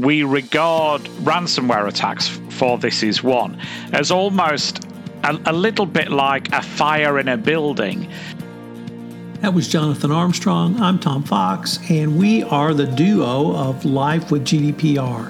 We 0.00 0.22
regard 0.22 1.02
ransomware 1.22 1.86
attacks 1.86 2.26
for 2.48 2.78
This 2.78 3.02
Is 3.02 3.22
One 3.22 3.60
as 3.92 4.10
almost 4.10 4.86
a, 5.24 5.38
a 5.44 5.52
little 5.52 5.84
bit 5.84 6.10
like 6.10 6.50
a 6.52 6.62
fire 6.62 7.18
in 7.18 7.28
a 7.28 7.36
building 7.36 8.10
that 9.42 9.52
was 9.52 9.68
Jonathan 9.68 10.10
Armstrong. 10.10 10.80
I'm 10.80 10.98
Tom 10.98 11.22
Fox, 11.22 11.78
and 11.90 12.18
we 12.18 12.42
are 12.44 12.72
the 12.72 12.86
duo 12.86 13.54
of 13.54 13.84
Life 13.84 14.30
with 14.30 14.46
GDPR. 14.46 15.28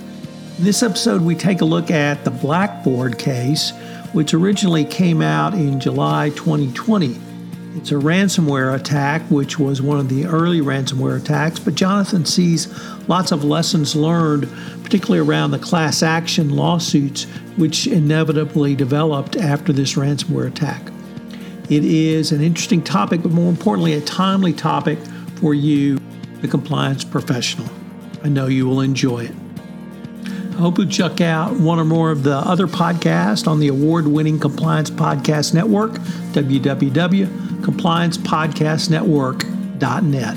In 0.58 0.64
this 0.64 0.84
episode, 0.84 1.22
we 1.22 1.34
take 1.34 1.62
a 1.62 1.64
look 1.64 1.90
at 1.90 2.24
the 2.24 2.30
Blackbaud 2.30 3.18
case, 3.18 3.72
which 4.12 4.34
originally 4.34 4.84
came 4.84 5.20
out 5.20 5.54
in 5.54 5.80
July 5.80 6.30
2020. 6.30 7.29
It's 7.76 7.92
a 7.92 7.94
ransomware 7.94 8.74
attack, 8.74 9.22
which 9.30 9.58
was 9.58 9.80
one 9.80 10.00
of 10.00 10.08
the 10.08 10.26
early 10.26 10.60
ransomware 10.60 11.20
attacks, 11.20 11.60
but 11.60 11.76
Jonathan 11.76 12.24
sees 12.26 12.66
lots 13.06 13.30
of 13.30 13.44
lessons 13.44 13.94
learned, 13.94 14.48
particularly 14.82 15.20
around 15.20 15.52
the 15.52 15.58
class 15.58 16.02
action 16.02 16.50
lawsuits, 16.50 17.24
which 17.56 17.86
inevitably 17.86 18.74
developed 18.74 19.36
after 19.36 19.72
this 19.72 19.94
ransomware 19.94 20.48
attack. 20.48 20.82
It 21.70 21.84
is 21.84 22.32
an 22.32 22.42
interesting 22.42 22.82
topic, 22.82 23.22
but 23.22 23.30
more 23.30 23.48
importantly, 23.48 23.94
a 23.94 24.00
timely 24.00 24.52
topic 24.52 24.98
for 25.36 25.54
you, 25.54 26.00
the 26.40 26.48
compliance 26.48 27.04
professional. 27.04 27.68
I 28.24 28.28
know 28.28 28.48
you 28.48 28.66
will 28.66 28.80
enjoy 28.80 29.26
it. 29.26 29.34
I 30.24 30.62
hope 30.62 30.76
you 30.76 30.86
check 30.86 31.20
out 31.20 31.52
one 31.54 31.78
or 31.78 31.84
more 31.84 32.10
of 32.10 32.24
the 32.24 32.36
other 32.36 32.66
podcasts 32.66 33.46
on 33.46 33.60
the 33.60 33.68
award 33.68 34.08
winning 34.08 34.40
Compliance 34.40 34.90
Podcast 34.90 35.54
Network, 35.54 35.94
www.compliancepodcastnetwork.net. 37.60 40.36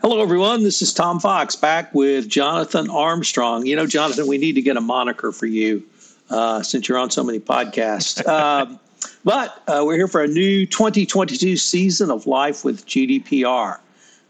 Hello, 0.00 0.20
everyone. 0.20 0.62
This 0.62 0.82
is 0.82 0.92
Tom 0.92 1.18
Fox 1.18 1.56
back 1.56 1.94
with 1.94 2.28
Jonathan 2.28 2.90
Armstrong. 2.90 3.64
You 3.64 3.76
know, 3.76 3.86
Jonathan, 3.86 4.26
we 4.26 4.36
need 4.38 4.56
to 4.56 4.62
get 4.62 4.76
a 4.76 4.80
moniker 4.80 5.30
for 5.32 5.46
you 5.46 5.82
uh, 6.30 6.62
since 6.62 6.88
you're 6.88 6.98
on 6.98 7.10
so 7.10 7.24
many 7.24 7.40
podcasts. 7.40 8.22
Um, 8.34 8.80
but 9.22 9.62
uh, 9.66 9.82
we're 9.84 9.96
here 9.96 10.08
for 10.08 10.22
a 10.22 10.26
new 10.26 10.64
2022 10.66 11.56
season 11.56 12.10
of 12.10 12.26
Life 12.26 12.64
with 12.64 12.86
GDPR. 12.86 13.78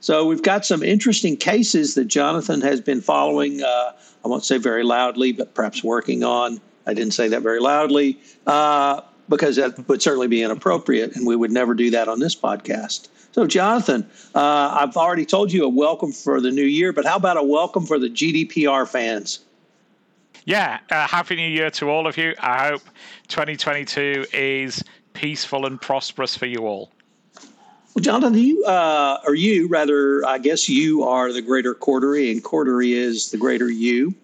So 0.00 0.26
we've 0.26 0.42
got 0.42 0.66
some 0.66 0.82
interesting 0.82 1.36
cases 1.36 1.94
that 1.94 2.06
Jonathan 2.06 2.60
has 2.60 2.80
been 2.80 3.00
following. 3.00 3.62
Uh, 3.62 3.92
I 4.24 4.28
won't 4.28 4.44
say 4.44 4.58
very 4.58 4.82
loudly, 4.84 5.32
but 5.32 5.54
perhaps 5.54 5.84
working 5.84 6.24
on. 6.24 6.60
I 6.86 6.94
didn't 6.94 7.12
say 7.12 7.28
that 7.28 7.42
very 7.42 7.60
loudly 7.60 8.18
uh, 8.46 9.00
because 9.28 9.56
that 9.56 9.88
would 9.88 10.02
certainly 10.02 10.28
be 10.28 10.42
inappropriate, 10.42 11.16
and 11.16 11.26
we 11.26 11.36
would 11.36 11.50
never 11.50 11.74
do 11.74 11.90
that 11.90 12.08
on 12.08 12.20
this 12.20 12.34
podcast. 12.34 13.08
So, 13.32 13.46
Jonathan, 13.46 14.08
uh, 14.34 14.78
I've 14.80 14.96
already 14.96 15.26
told 15.26 15.52
you 15.52 15.64
a 15.64 15.68
welcome 15.68 16.12
for 16.12 16.40
the 16.40 16.50
new 16.50 16.64
year, 16.64 16.92
but 16.92 17.04
how 17.04 17.16
about 17.16 17.36
a 17.36 17.42
welcome 17.42 17.84
for 17.84 17.98
the 17.98 18.08
GDPR 18.08 18.86
fans? 18.86 19.40
yeah, 20.44 20.78
uh, 20.90 21.06
happy 21.06 21.36
new 21.36 21.48
year 21.48 21.70
to 21.70 21.88
all 21.88 22.06
of 22.06 22.16
you. 22.16 22.34
I 22.38 22.68
hope 22.68 22.82
2022 23.28 24.26
is 24.32 24.82
peaceful 25.14 25.66
and 25.66 25.80
prosperous 25.80 26.36
for 26.36 26.46
you 26.46 26.66
all. 26.66 26.90
Well, 27.94 28.02
Jonathan, 28.02 28.34
you 28.34 28.64
uh, 28.64 29.20
or 29.26 29.34
you 29.34 29.68
rather, 29.68 30.24
I 30.26 30.38
guess 30.38 30.68
you 30.68 31.04
are 31.04 31.32
the 31.32 31.40
greater 31.40 31.74
Cordery, 31.74 32.30
and 32.30 32.42
Cordery 32.42 32.92
is 32.92 33.30
the 33.30 33.38
greater 33.38 33.70
you. 33.70 34.14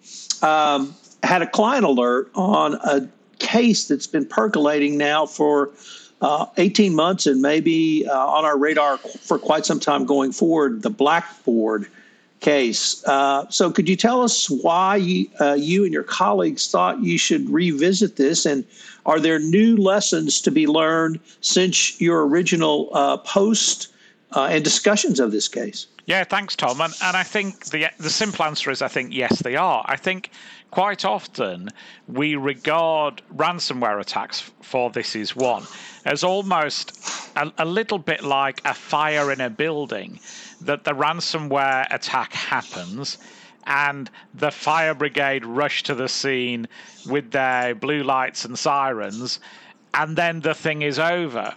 Um, 0.43 0.95
had 1.23 1.43
a 1.43 1.47
client 1.47 1.85
alert 1.85 2.31
on 2.35 2.75
a 2.75 3.09
case 3.51 3.89
that's 3.89 4.07
been 4.07 4.27
percolating 4.27 4.97
now 4.97 5.27
for 5.27 5.71
uh, 6.21 6.47
18 6.57 6.95
months 6.95 7.27
and 7.27 7.43
maybe 7.43 8.07
uh, 8.07 8.13
on 8.13 8.45
our 8.45 8.57
radar 8.57 8.99
for 8.99 9.39
quite 9.39 9.67
some 9.67 9.81
time 9.81 10.05
going 10.05 10.33
forward. 10.33 10.83
The 10.83 10.91
Blackbaud 10.91 11.89
case. 12.41 13.05
Uh, 13.07 13.49
so, 13.51 13.71
could 13.71 13.89
you 13.89 13.97
tell 13.97 14.23
us 14.23 14.49
why 14.49 14.97
you, 14.97 15.29
uh, 15.41 15.55
you, 15.55 15.85
and 15.85 15.93
your 15.93 16.03
colleagues 16.05 16.71
thought 16.71 17.03
you 17.03 17.19
should 17.19 17.49
revisit 17.51 18.17
this? 18.17 18.47
And 18.47 18.65
are 19.05 19.21
there 19.21 19.39
new 19.39 19.77
lessons 19.77 20.41
to 20.43 20.51
be 20.51 20.67
learned 20.67 21.21
since 21.41 22.01
your 22.01 22.27
original 22.27 22.89
uh, 22.93 23.19
post 23.19 23.89
uh, 24.33 24.45
and 24.45 24.65
discussions 24.65 25.21
of 25.21 25.33
this 25.33 25.49
case? 25.49 25.87
Yeah, 26.07 26.25
thanks, 26.25 26.57
Tom. 26.57 26.81
And, 26.81 26.93
and 27.03 27.17
I 27.17 27.23
think 27.23 27.67
the 27.67 27.87
the 27.99 28.11
simple 28.11 28.45
answer 28.45 28.71
is 28.71 28.83
I 28.83 28.89
think 28.89 29.13
yes, 29.13 29.41
they 29.41 29.57
are. 29.57 29.85
I 29.87 29.97
think 29.97 30.31
quite 30.71 31.05
often 31.05 31.69
we 32.09 32.37
regard 32.37 33.23
ransomware 33.35 34.01
attacks 34.01 34.51
for 34.63 34.91
this 34.91 35.17
is 35.17 35.35
one 35.35 35.65
as 36.05 36.23
almost 36.25 36.93
a, 37.37 37.53
a 37.59 37.65
little 37.65 37.99
bit 37.99 38.23
like 38.23 38.61
a 38.65 38.75
fire 38.75 39.33
in 39.33 39.41
a 39.41 39.51
building 39.51 40.21
that 40.61 40.85
the 40.85 40.93
ransomware 40.93 41.87
attack 41.91 42.33
happens 42.33 43.19
and 43.67 44.11
the 44.35 44.51
fire 44.51 44.95
brigade 44.95 45.45
rush 45.45 45.83
to 45.83 45.95
the 45.95 46.09
scene 46.09 46.67
with 47.07 47.31
their 47.31 47.75
blue 47.75 48.03
lights 48.03 48.45
and 48.45 48.59
sirens, 48.59 49.39
and 49.95 50.17
then 50.17 50.41
the 50.41 50.55
thing 50.55 50.83
is 50.83 50.99
over. 50.99 51.55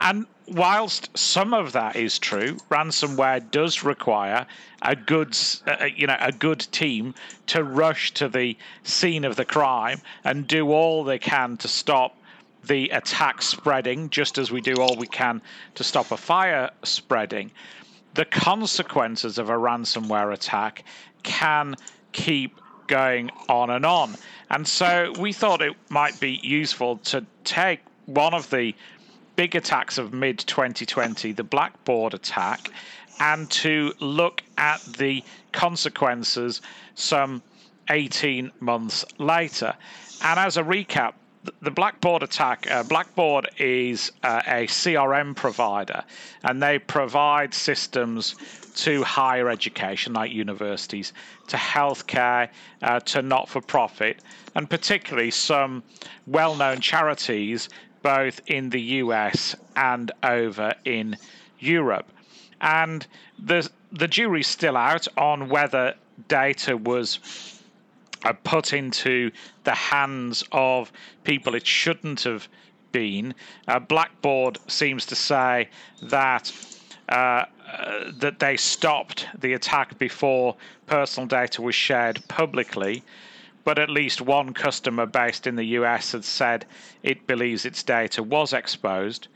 And 0.00 0.26
whilst 0.54 1.16
some 1.16 1.54
of 1.54 1.72
that 1.72 1.96
is 1.96 2.18
true, 2.18 2.56
ransomware 2.70 3.50
does 3.50 3.82
require 3.82 4.46
a 4.82 4.96
good, 4.96 5.36
uh, 5.66 5.86
you 5.94 6.06
know, 6.06 6.16
a 6.20 6.32
good 6.32 6.60
team 6.72 7.14
to 7.46 7.64
rush 7.64 8.12
to 8.14 8.28
the 8.28 8.56
scene 8.82 9.24
of 9.24 9.36
the 9.36 9.44
crime 9.44 10.00
and 10.24 10.46
do 10.46 10.70
all 10.70 11.04
they 11.04 11.18
can 11.18 11.56
to 11.58 11.68
stop 11.68 12.16
the 12.64 12.88
attack 12.90 13.42
spreading, 13.42 14.08
just 14.10 14.38
as 14.38 14.52
we 14.52 14.60
do 14.60 14.74
all 14.74 14.96
we 14.96 15.06
can 15.06 15.42
to 15.74 15.82
stop 15.82 16.12
a 16.12 16.16
fire 16.16 16.70
spreading 16.84 17.50
the 18.14 18.24
consequences 18.24 19.38
of 19.38 19.48
a 19.48 19.54
ransomware 19.54 20.32
attack 20.32 20.84
can 21.22 21.74
keep 22.12 22.60
going 22.86 23.30
on 23.48 23.70
and 23.70 23.86
on. 23.86 24.14
And 24.50 24.66
so 24.66 25.12
we 25.18 25.32
thought 25.32 25.62
it 25.62 25.74
might 25.88 26.18
be 26.20 26.40
useful 26.42 26.98
to 26.98 27.24
take 27.44 27.80
one 28.06 28.34
of 28.34 28.50
the 28.50 28.74
big 29.42 29.56
attacks 29.56 29.98
of 29.98 30.12
mid 30.12 30.38
2020, 30.38 31.32
the 31.32 31.42
Blackbaud 31.42 32.14
attack, 32.14 32.70
and 33.18 33.50
to 33.50 33.92
look 33.98 34.40
at 34.56 34.80
the 34.98 35.20
consequences 35.50 36.62
some 36.94 37.42
18 37.90 38.52
months 38.60 39.04
later. 39.18 39.74
And 40.22 40.38
as 40.38 40.58
a 40.58 40.62
recap, 40.62 41.14
the 41.60 41.72
Blackbaud 41.72 42.22
attack, 42.22 42.70
uh, 42.70 42.84
Blackbaud 42.84 43.46
is 43.58 44.12
uh, 44.22 44.42
a 44.46 44.68
CRM 44.68 45.34
provider, 45.34 46.04
and 46.44 46.62
they 46.62 46.78
provide 46.78 47.52
systems 47.52 48.36
to 48.76 49.02
higher 49.02 49.48
education, 49.48 50.12
like 50.12 50.30
universities, 50.30 51.12
to 51.48 51.56
healthcare, 51.56 52.48
uh, 52.82 53.00
to 53.00 53.22
not 53.22 53.48
for 53.48 53.60
profit, 53.60 54.20
and 54.54 54.70
particularly 54.70 55.32
some 55.32 55.82
well 56.28 56.54
known 56.54 56.78
charities 56.80 57.68
both 58.02 58.40
in 58.46 58.70
the 58.70 58.80
US 58.80 59.56
and 59.76 60.12
over 60.22 60.74
in 60.84 61.16
Europe. 61.58 62.08
And 62.60 63.06
the, 63.38 63.68
the 63.90 64.08
jury's 64.08 64.48
still 64.48 64.76
out 64.76 65.08
on 65.16 65.48
whether 65.48 65.94
data 66.28 66.76
was 66.76 67.18
are 68.24 68.34
put 68.34 68.72
into 68.72 69.32
the 69.64 69.74
hands 69.74 70.44
of 70.52 70.92
people 71.24 71.56
it 71.56 71.66
shouldn't 71.66 72.22
have 72.22 72.46
been. 72.92 73.34
Uh, 73.66 73.80
Blackbaud 73.80 74.58
seems 74.70 75.06
to 75.06 75.16
say 75.16 75.68
that. 76.02 76.52
Uh, 77.08 77.44
uh, 77.72 78.12
that 78.18 78.38
they 78.38 78.56
stopped 78.56 79.26
the 79.40 79.54
attack 79.54 79.98
before 79.98 80.54
personal 80.86 81.26
data 81.26 81.62
was 81.62 81.74
shared 81.74 82.22
publicly, 82.28 83.02
but 83.64 83.78
at 83.78 83.90
least 83.90 84.20
one 84.20 84.52
customer 84.52 85.06
based 85.06 85.46
in 85.46 85.56
the 85.56 85.64
US 85.78 86.12
had 86.12 86.24
said 86.24 86.66
it 87.02 87.26
believes 87.26 87.64
its 87.64 87.82
data 87.82 88.22
was 88.22 88.52
exposed. 88.52 89.28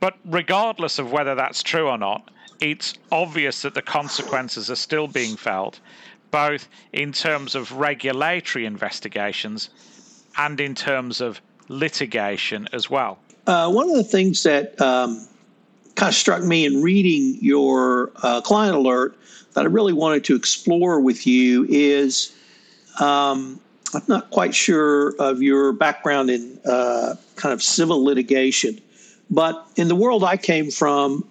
But 0.00 0.16
regardless 0.24 0.98
of 0.98 1.12
whether 1.12 1.34
that's 1.34 1.62
true 1.62 1.88
or 1.88 1.98
not, 1.98 2.30
it's 2.60 2.94
obvious 3.10 3.62
that 3.62 3.74
the 3.74 3.82
consequences 3.82 4.70
are 4.70 4.76
still 4.76 5.08
being 5.08 5.36
felt 5.36 5.80
both 6.30 6.68
in 6.92 7.12
terms 7.12 7.54
of 7.54 7.72
regulatory 7.72 8.64
investigations 8.64 9.70
and 10.38 10.60
in 10.60 10.74
terms 10.74 11.20
of 11.20 11.40
litigation 11.68 12.66
as 12.72 12.90
well. 12.90 13.18
Uh, 13.46 13.70
one 13.70 13.88
of 13.88 13.96
the 13.96 14.04
things 14.04 14.42
that 14.42 14.80
um, 14.80 15.28
kind 15.94 16.08
of 16.08 16.14
struck 16.14 16.42
me 16.42 16.64
in 16.64 16.82
reading 16.82 17.36
your 17.40 18.10
uh, 18.22 18.40
client 18.40 18.74
alert 18.74 19.16
that 19.52 19.60
I 19.60 19.68
really 19.68 19.92
wanted 19.92 20.24
to 20.24 20.34
explore 20.36 21.00
with 21.00 21.26
you 21.26 21.66
is 21.68 22.34
um, 23.00 23.60
I'm 23.94 24.02
not 24.08 24.30
quite 24.30 24.54
sure 24.54 25.14
of 25.18 25.42
your 25.42 25.72
background 25.72 26.30
in 26.30 26.58
uh, 26.64 27.14
kind 27.36 27.52
of 27.52 27.62
civil 27.62 28.04
litigation, 28.04 28.80
but 29.30 29.66
in 29.76 29.88
the 29.88 29.96
world 29.96 30.24
I 30.24 30.36
came 30.36 30.70
from 30.70 31.26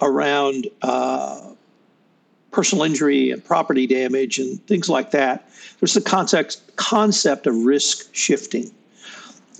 around 0.00 0.68
uh, 0.82 1.40
personal 2.50 2.84
injury 2.84 3.30
and 3.30 3.44
property 3.44 3.86
damage 3.86 4.38
and 4.38 4.64
things 4.66 4.88
like 4.88 5.10
that, 5.10 5.48
there's 5.80 5.94
the 5.94 6.00
concept, 6.00 6.60
concept 6.76 7.46
of 7.46 7.54
risk 7.64 8.14
shifting. 8.14 8.70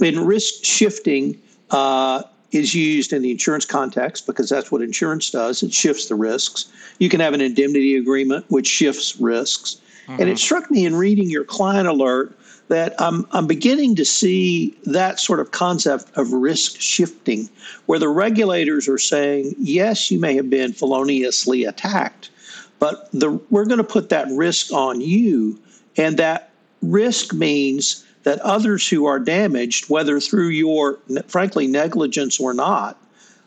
In 0.01 0.25
risk 0.25 0.65
shifting, 0.65 1.41
uh, 1.71 2.23
is 2.55 2.75
used 2.75 3.13
in 3.13 3.23
the 3.23 3.31
insurance 3.31 3.65
context 3.65 4.27
because 4.27 4.49
that's 4.49 4.71
what 4.71 4.81
insurance 4.81 5.31
does. 5.31 5.63
It 5.63 5.75
shifts 5.75 6.09
the 6.09 6.15
risks. 6.15 6.67
You 6.99 7.09
can 7.09 7.21
have 7.21 7.35
an 7.35 7.41
indemnity 7.41 7.97
agreement 7.97 8.45
which 8.49 8.67
shifts 8.67 9.17
risks. 9.17 9.81
Mm-hmm. 10.05 10.13
And 10.13 10.23
it 10.23 10.25
mm-hmm. 10.25 10.37
struck 10.37 10.71
me 10.71 10.87
in 10.87 10.97
reading 10.97 11.31
your 11.31 11.45
client 11.45 11.89
alert 11.89 12.37
that 12.69 12.99
I'm, 13.01 13.27
I'm 13.33 13.47
beginning 13.47 13.95
to 13.97 14.05
see 14.05 14.77
that 14.85 15.21
sort 15.21 15.41
of 15.41 15.51
concept 15.51 16.11
of 16.17 16.33
risk 16.33 16.81
shifting, 16.81 17.49
where 17.87 17.99
the 17.99 18.09
regulators 18.09 18.89
are 18.89 18.99
saying, 18.99 19.55
yes, 19.59 20.11
you 20.11 20.19
may 20.19 20.35
have 20.35 20.49
been 20.49 20.73
feloniously 20.73 21.65
attacked, 21.65 22.31
but 22.79 23.11
the, 23.13 23.33
we're 23.51 23.67
going 23.67 23.79
to 23.79 23.85
put 23.85 24.09
that 24.09 24.27
risk 24.31 24.73
on 24.73 25.01
you. 25.01 25.59
And 25.97 26.17
that 26.17 26.51
risk 26.81 27.35
means 27.35 28.05
that 28.23 28.41
others 28.41 28.89
who 28.89 29.05
are 29.05 29.19
damaged, 29.19 29.91
whether 29.91 30.19
through 30.19 30.49
your, 30.49 30.99
frankly, 31.29 31.67
negligence 31.67 32.41
or 32.41 32.55
not, 32.55 32.99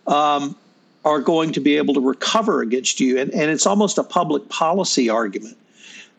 um, 0.05 0.55
are 1.03 1.19
going 1.19 1.51
to 1.53 1.59
be 1.59 1.75
able 1.77 1.93
to 1.95 2.01
recover 2.01 2.61
against 2.61 2.99
you. 2.99 3.17
And, 3.17 3.31
and 3.31 3.49
it's 3.49 3.65
almost 3.65 3.97
a 3.97 4.03
public 4.03 4.47
policy 4.49 5.09
argument. 5.09 5.57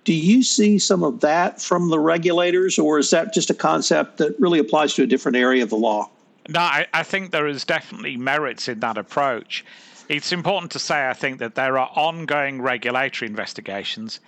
Do 0.05 0.15
you 0.15 0.43
see 0.43 0.79
some 0.79 1.03
of 1.03 1.21
that 1.21 1.61
from 1.61 1.91
the 1.91 1.99
regulators, 1.99 2.79
or 2.79 2.99
is 2.99 3.11
that 3.11 3.35
just 3.35 3.51
a 3.51 3.55
concept 3.55 4.19
that 4.19 4.39
really 4.39 4.59
applies 4.59 4.95
to 4.95 5.03
a 5.03 5.07
different 5.07 5.37
area 5.37 5.63
of 5.63 5.71
the 5.71 5.77
law? 5.77 6.09
No, 6.49 6.61
I, 6.61 6.87
I 6.95 7.03
think 7.03 7.31
there 7.31 7.47
is 7.47 7.65
definitely 7.65 8.17
merits 8.17 8.69
in 8.69 8.81
that 8.81 8.97
approach. 8.97 9.65
It's 10.09 10.33
important 10.33 10.73
to 10.73 10.79
say, 10.79 11.09
I 11.09 11.13
think, 11.13 11.39
that 11.41 11.55
there 11.55 11.79
are 11.79 11.91
ongoing 11.95 12.63
regulatory 12.63 13.29
investigations 13.29 14.21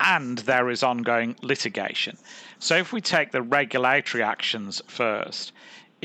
and 0.00 0.38
there 0.38 0.70
is 0.70 0.82
ongoing 0.82 1.36
litigation. 1.42 2.16
So, 2.58 2.76
if 2.76 2.92
we 2.92 3.00
take 3.00 3.32
the 3.32 3.42
regulatory 3.42 4.22
actions 4.22 4.80
first, 4.86 5.52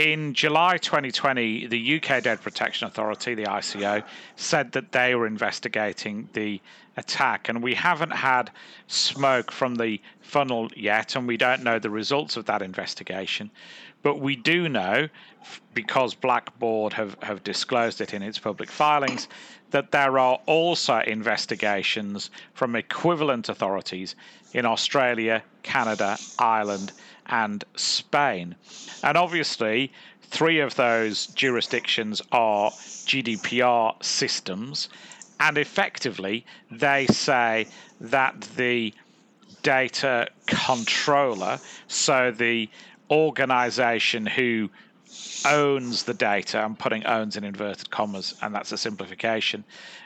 in 0.02 0.34
July 0.34 0.78
2020, 0.78 1.68
the 1.68 1.96
UK 1.96 2.24
Data 2.24 2.38
Protection 2.42 2.88
Authority, 2.88 3.36
the 3.36 3.44
ICO, 3.44 4.04
said 4.36 4.72
that 4.72 4.92
they 4.92 5.16
were 5.16 5.28
investigating 5.28 6.28
the 6.34 6.60
attack. 6.98 7.50
And 7.50 7.62
we 7.62 7.76
haven't 7.76 8.12
had 8.12 8.52
smoke 8.88 9.52
from 9.52 9.76
the 9.76 10.02
funnel 10.22 10.70
yet, 10.76 11.16
and 11.16 11.28
we 11.28 11.38
don't 11.38 11.64
know 11.64 11.78
the 11.78 11.90
results 11.90 12.36
of 12.36 12.46
that 12.46 12.62
investigation. 12.62 13.52
But 14.02 14.20
we 14.20 14.36
do 14.36 14.68
know, 14.68 15.08
because 15.74 16.16
Blackbaud 16.16 16.94
have, 16.94 17.16
have 17.22 17.44
disclosed 17.44 18.02
it 18.02 18.14
in 18.14 18.24
its 18.24 18.40
public 18.40 18.70
filings, 18.70 19.28
that 19.70 19.92
there 19.92 20.18
are 20.18 20.40
also 20.48 21.00
investigations 21.00 22.32
from 22.54 22.76
equivalent 22.76 23.50
authorities 23.50 24.16
in 24.54 24.66
Australia, 24.66 25.44
Canada, 25.64 26.18
Ireland, 26.40 26.92
and 27.28 27.64
Spain. 27.76 28.56
And 29.04 29.18
obviously, 29.18 29.92
three 30.24 30.60
of 30.60 30.76
those 30.76 31.28
jurisdictions 31.28 32.22
are 32.32 32.72
GDPR 32.72 34.04
systems, 34.04 34.90
and 35.40 35.58
effectively, 35.58 36.46
they 36.70 37.08
say 37.08 37.68
that 38.00 38.42
the 38.56 38.94
data 39.64 40.28
controller, 40.48 41.60
so 41.88 42.32
the 42.32 42.70
organization 43.10 44.26
who 44.26 44.70
owns 45.46 46.04
the 46.04 46.14
data, 46.14 46.60
I'm 46.60 46.76
putting 46.76 47.06
owns 47.06 47.36
in 47.36 47.44
inverted 47.44 47.90
commas, 47.90 48.36
and 48.42 48.56
that's 48.56 48.72
a 48.72 48.78
simplification, 48.78 49.64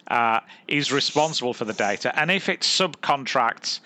uh, 0.07 0.39
is 0.67 0.91
responsible 0.91 1.53
for 1.53 1.65
the 1.65 1.73
data. 1.73 2.17
And 2.19 2.31
if 2.31 2.49
it 2.49 2.61
subcontracts 2.61 3.79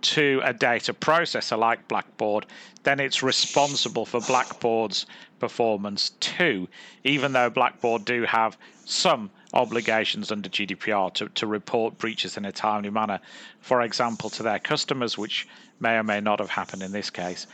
to 0.00 0.40
a 0.44 0.52
data 0.52 0.94
processor 0.94 1.58
like 1.58 1.88
Blackbaud, 1.88 2.44
then 2.84 3.00
it's 3.00 3.22
responsible 3.22 4.06
for 4.06 4.20
Blackbaud's 4.20 5.06
performance 5.38 6.10
too, 6.20 6.68
even 7.04 7.32
though 7.32 7.50
Blackbaud 7.50 8.04
do 8.04 8.22
have 8.22 8.56
some 8.84 9.30
obligations 9.54 10.30
under 10.30 10.48
GDPR 10.48 11.12
to, 11.14 11.28
to 11.30 11.46
report 11.46 11.98
breaches 11.98 12.36
in 12.36 12.44
a 12.44 12.52
timely 12.52 12.90
manner, 12.90 13.20
for 13.60 13.82
example, 13.82 14.30
to 14.30 14.42
their 14.42 14.58
customers, 14.58 15.18
which 15.18 15.46
may 15.80 15.96
or 15.96 16.02
may 16.02 16.20
not 16.20 16.38
have 16.38 16.50
happened 16.50 16.82
in 16.82 16.92
this 16.92 17.10
case. 17.10 17.46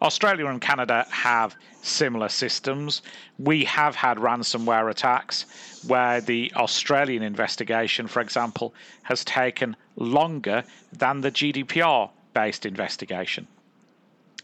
Australia 0.00 0.46
and 0.46 0.60
Canada 0.60 1.06
have 1.10 1.56
similar 1.80 2.28
systems. 2.28 3.02
We 3.38 3.64
have 3.64 3.96
had 3.96 4.18
ransomware 4.18 4.90
attacks 4.90 5.46
where 5.86 6.20
the 6.20 6.52
Australian 6.54 7.22
investigation, 7.22 8.06
for 8.06 8.20
example, 8.20 8.74
has 9.02 9.24
taken 9.24 9.76
longer 9.98 10.64
than 10.92 11.20
the 11.20 11.30
GDPR 11.30 12.10
based 12.32 12.64
investigation. 12.64 13.46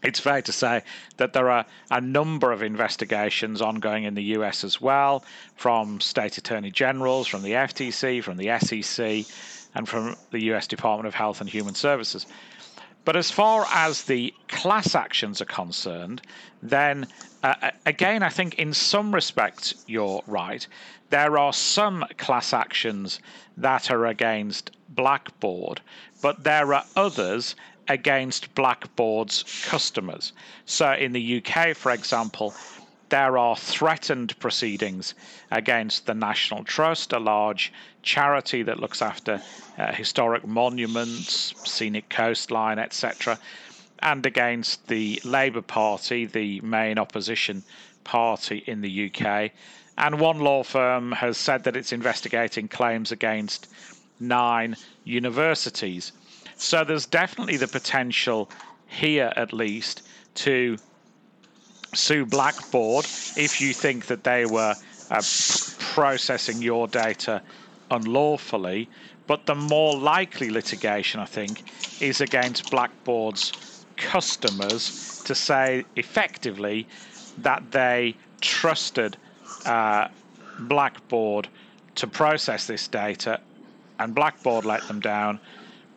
It's 0.03 0.19
fair 0.19 0.41
to 0.43 0.51
say 0.51 0.83
that 1.17 1.33
there 1.33 1.49
are 1.49 1.65
a 1.89 2.01
number 2.01 2.51
of 2.51 2.61
investigations 2.61 3.61
ongoing 3.61 4.03
in 4.03 4.13
the 4.13 4.23
US 4.37 4.63
as 4.63 4.79
well, 4.79 5.23
from 5.55 5.99
state 5.99 6.37
attorney 6.37 6.69
generals, 6.69 7.27
from 7.27 7.41
the 7.41 7.53
FTC, 7.53 8.23
from 8.23 8.37
the 8.37 8.59
SEC, 8.59 9.25
and 9.73 9.89
from 9.89 10.15
the 10.31 10.43
US 10.53 10.67
Department 10.67 11.07
of 11.07 11.15
Health 11.15 11.41
and 11.41 11.49
Human 11.49 11.73
Services. 11.73 12.27
But 13.05 13.15
as 13.15 13.29
far 13.29 13.67
as 13.71 14.03
the 14.03 14.33
class 14.47 14.95
actions 14.95 15.39
are 15.39 15.45
concerned, 15.45 16.21
then 16.61 17.07
uh, 17.43 17.69
again, 17.85 18.23
I 18.23 18.29
think 18.29 18.55
in 18.55 18.73
some 18.73 19.13
respects 19.13 19.85
you're 19.85 20.23
right. 20.25 20.65
There 21.11 21.37
are 21.37 21.53
some 21.53 22.03
class 22.17 22.51
actions 22.51 23.19
that 23.57 23.91
are 23.91 24.07
against 24.07 24.71
Blackbaud, 24.95 25.77
but 26.23 26.43
there 26.43 26.73
are 26.73 26.83
others 26.95 27.55
against 27.87 28.55
Blackbaud's 28.55 29.43
customers. 29.65 30.33
So 30.65 30.93
in 30.93 31.11
the 31.11 31.37
UK, 31.37 31.75
for 31.75 31.91
example, 31.91 32.55
there 33.09 33.37
are 33.37 33.55
threatened 33.55 34.37
proceedings 34.39 35.13
against 35.51 36.05
the 36.05 36.13
National 36.13 36.63
Trust, 36.63 37.13
a 37.13 37.19
large 37.19 37.71
charity 38.01 38.63
that 38.63 38.79
looks 38.79 39.01
after 39.01 39.41
uh, 39.77 39.91
historic 39.91 40.45
monuments, 40.45 41.53
scenic 41.63 42.09
coastline, 42.09 42.79
etc., 42.79 43.37
and 43.99 44.25
against 44.25 44.87
the 44.87 45.21
Labour 45.23 45.61
Party, 45.61 46.25
the 46.25 46.59
main 46.61 46.97
opposition 46.97 47.63
party 48.03 48.63
in 48.67 48.81
the 48.81 49.11
UK. 49.11 49.51
And 49.97 50.19
one 50.19 50.39
law 50.39 50.63
firm 50.63 51.11
has 51.13 51.37
said 51.37 51.63
that 51.63 51.75
it's 51.75 51.93
investigating 51.93 52.67
claims 52.67 53.11
against 53.11 53.67
nine 54.19 54.75
universities. 55.03 56.11
So 56.57 56.83
there's 56.83 57.05
definitely 57.05 57.57
the 57.57 57.67
potential 57.67 58.49
here, 58.87 59.31
at 59.35 59.53
least, 59.53 60.03
to 60.35 60.77
sue 61.95 62.25
Blackbaud 62.25 63.37
if 63.37 63.61
you 63.61 63.73
think 63.73 64.07
that 64.07 64.23
they 64.23 64.45
were 64.45 64.75
uh, 65.09 65.21
processing 65.79 66.61
your 66.61 66.87
data 66.87 67.41
unlawfully. 67.91 68.89
But 69.27 69.45
the 69.45 69.55
more 69.55 69.97
likely 69.97 70.49
litigation, 70.49 71.19
I 71.19 71.25
think, 71.25 71.63
is 72.01 72.21
against 72.21 72.69
Blackbaud's 72.69 73.53
customers 73.97 75.23
to 75.23 75.33
say 75.33 75.85
effectively 75.95 76.87
that 77.39 77.71
they 77.71 78.15
trusted 78.41 79.17
uh, 79.65 80.07
Blackbaud 80.59 81.47
to 81.95 82.07
process 82.07 82.67
this 82.67 82.87
data 82.87 83.39
and 83.99 84.15
Blackbaud 84.15 84.65
let 84.65 84.87
them 84.87 84.99
down, 84.99 85.39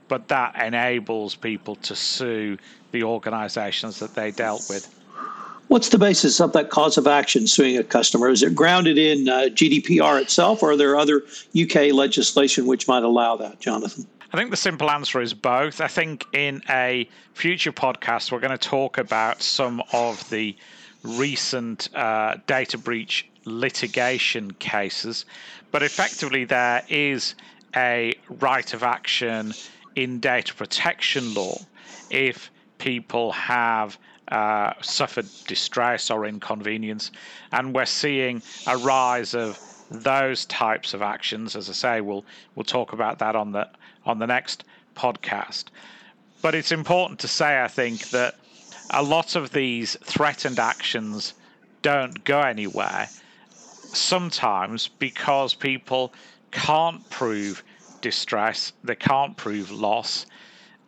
but 0.09 0.29
that 0.29 0.55
enables 0.63 1.35
people 1.35 1.77
to 1.77 1.95
sue 1.97 2.57
the 2.93 3.03
organizations 3.03 3.99
that 3.99 4.15
they 4.15 4.31
dealt 4.31 4.69
with. 4.69 4.89
What's 5.69 5.91
the 5.91 5.99
basis 5.99 6.41
of 6.41 6.55
that 6.55 6.71
cause 6.71 6.97
of 6.97 7.07
action 7.07 7.47
suing 7.47 7.77
a 7.77 7.85
customer? 7.85 8.31
Is 8.31 8.43
it 8.43 8.55
grounded 8.55 8.97
in 8.97 9.29
uh, 9.29 9.49
GDPR 9.51 10.21
itself, 10.21 10.63
or 10.63 10.71
are 10.71 10.77
there 10.77 10.97
other 10.97 11.25
UK 11.59 11.93
legislation 11.93 12.67
which 12.67 12.89
might 12.89 13.03
allow 13.03 13.37
that, 13.37 13.61
Jonathan? 13.61 14.07
I 14.33 14.39
think 14.39 14.51
the 14.51 14.57
simple 14.57 14.91
answer 14.91 15.21
is 15.21 15.35
both. 15.35 15.83
I 15.83 15.89
think 15.89 16.27
in 16.33 16.63
a 16.71 17.07
future 17.35 17.73
podcast, 17.73 18.33
we're 18.33 18.41
going 18.41 18.57
to 18.57 18.69
talk 18.69 18.97
about 18.97 19.43
some 19.43 19.83
of 19.93 20.29
the 20.31 20.57
recent 21.03 21.95
uh, 21.95 22.37
data 22.47 22.79
breach 22.79 23.29
litigation 23.45 24.53
cases, 24.53 25.27
but 25.71 25.83
effectively, 25.83 26.45
there 26.45 26.83
is 26.89 27.35
a 27.77 28.15
right 28.41 28.73
of 28.73 28.83
action 28.83 29.53
in 29.97 30.19
data 30.19 30.55
protection 30.55 31.35
law 31.35 31.59
if 32.11 32.51
people 32.79 33.33
have 33.33 33.99
uh, 34.31 34.73
suffered 34.83 35.27
distress 35.47 36.11
or 36.11 36.27
inconvenience. 36.27 37.11
And 37.53 37.75
we're 37.75 37.87
seeing 37.87 38.43
a 38.67 38.77
rise 38.77 39.35
of 39.35 39.59
those 39.91 40.45
types 40.47 40.95
of 40.95 41.03
actions. 41.03 41.57
As 41.57 41.69
I 41.71 41.73
say, 41.73 42.01
we'll 42.01 42.25
we'll 42.55 42.65
talk 42.65 42.93
about 42.93 43.19
that 43.21 43.35
on 43.37 43.53
the 43.53 43.69
on 44.05 44.19
the 44.19 44.27
next 44.27 44.65
podcast. 44.97 45.65
But 46.43 46.55
it's 46.55 46.73
important 46.73 47.19
to 47.21 47.29
say, 47.29 47.63
I 47.63 47.69
think, 47.69 48.11
that 48.11 48.37
a 48.91 49.03
lot 49.03 49.35
of 49.35 49.51
these 49.53 49.97
threatened 50.05 50.59
actions 50.59 51.35
don't 51.83 52.23
go 52.25 52.41
anywhere. 52.41 53.09
Sometimes 53.93 54.89
because 54.89 55.55
people 55.55 56.13
can't 56.51 57.09
prove 57.11 57.65
distress, 58.01 58.73
they 58.85 58.95
can't 58.95 59.37
prove 59.37 59.71
loss, 59.71 60.27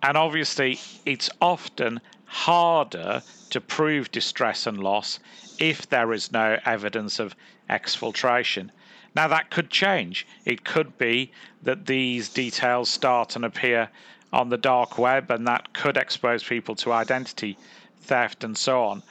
and 0.02 0.16
obviously 0.16 0.78
it's 1.04 1.30
often 1.40 2.00
harder 2.30 3.20
to 3.50 3.60
prove 3.60 4.12
distress 4.12 4.64
and 4.64 4.78
loss 4.78 5.18
if 5.58 5.88
there 5.88 6.12
is 6.12 6.30
no 6.30 6.56
evidence 6.64 7.18
of 7.18 7.34
exfiltration. 7.68 8.70
Now, 9.16 9.26
that 9.26 9.50
could 9.50 9.68
change. 9.68 10.26
It 10.44 10.64
could 10.64 10.96
be 10.96 11.32
that 11.64 11.86
these 11.86 12.28
details 12.28 12.88
start 12.88 13.34
and 13.34 13.44
appear 13.44 13.88
on 14.32 14.48
the 14.48 14.56
dark 14.56 14.96
web, 14.96 15.28
and 15.32 15.44
that 15.48 15.72
could 15.72 15.96
expose 15.96 16.44
people 16.44 16.76
to 16.76 16.92
identity 16.92 17.58
theft 18.00 18.44
and 18.44 18.56
so 18.56 18.84
on. 18.84 19.02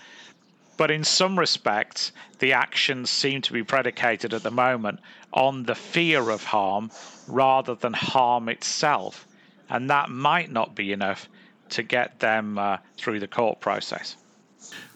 But 0.78 0.90
in 0.90 1.04
some 1.04 1.38
respects, 1.38 2.14
the 2.40 2.54
actions 2.54 3.10
seem 3.10 3.42
to 3.42 3.52
be 3.52 3.64
predicated 3.64 4.34
at 4.34 4.44
the 4.44 4.52
moment 4.52 5.02
on 5.34 5.64
the 5.64 5.76
fear 5.76 6.30
of 6.30 6.46
harm 6.46 6.90
rather 7.28 7.76
than 7.76 7.92
harm 7.92 8.48
itself. 8.48 9.28
And 9.70 9.90
that 9.90 10.10
might 10.10 10.50
not 10.50 10.74
be 10.74 10.94
enough 10.94 11.28
to 11.70 11.84
get 11.84 12.20
them 12.20 12.58
uh, 12.58 12.78
through 12.98 13.20
the 13.20 13.28
court 13.28 13.60
process. 13.60 14.16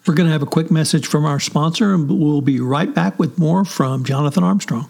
We're 0.06 0.14
going 0.14 0.28
to 0.28 0.34
have 0.34 0.44
a 0.44 0.48
quick 0.48 0.70
message 0.70 1.08
from 1.08 1.26
our 1.26 1.40
sponsor, 1.40 1.94
and 1.94 2.10
we'll 2.10 2.42
be 2.42 2.60
right 2.60 2.94
back 2.94 3.18
with 3.18 3.40
more 3.40 3.64
from 3.64 4.04
Jonathan 4.04 4.44
Armstrong. 4.44 4.90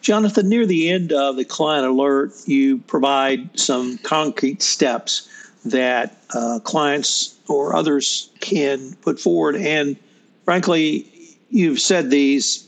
Jonathan, 0.00 0.48
near 0.48 0.66
the 0.66 0.90
end 0.90 1.12
of 1.12 1.36
the 1.36 1.44
client 1.44 1.86
alert, 1.86 2.32
you 2.46 2.78
provide 2.78 3.58
some 3.58 3.98
concrete 3.98 4.62
steps 4.62 5.28
that 5.64 6.16
uh, 6.34 6.58
clients 6.64 7.38
or 7.48 7.74
others 7.74 8.30
can 8.40 8.94
put 9.02 9.20
forward. 9.20 9.56
And 9.56 9.96
frankly, 10.44 11.06
you've 11.50 11.80
said 11.80 12.10
these, 12.10 12.66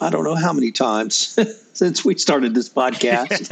I 0.00 0.10
don't 0.10 0.24
know 0.24 0.34
how 0.34 0.52
many 0.52 0.70
times 0.70 1.38
since 1.72 2.04
we 2.04 2.16
started 2.18 2.54
this 2.54 2.68
podcast. 2.68 3.50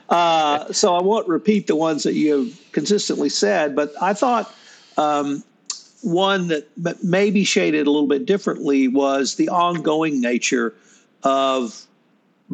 uh, 0.08 0.72
so 0.72 0.94
I 0.94 1.02
won't 1.02 1.28
repeat 1.28 1.68
the 1.68 1.76
ones 1.76 2.02
that 2.02 2.14
you 2.14 2.38
have 2.38 2.72
consistently 2.72 3.28
said, 3.28 3.76
but 3.76 3.92
I 4.00 4.14
thought 4.14 4.52
um, 4.96 5.44
one 6.02 6.48
that 6.48 7.04
maybe 7.04 7.44
shaded 7.44 7.86
a 7.86 7.90
little 7.90 8.08
bit 8.08 8.26
differently 8.26 8.88
was 8.88 9.36
the 9.36 9.48
ongoing 9.48 10.20
nature 10.20 10.74
of 11.22 11.86